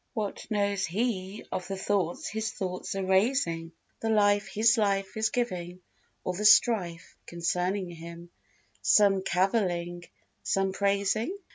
[0.15, 5.29] What knows he of the thoughts his thoughts are raising, The life his life is
[5.29, 5.81] giving,
[6.23, 10.05] or the strife Concerning him—some cavilling,
[10.41, 11.37] some praising?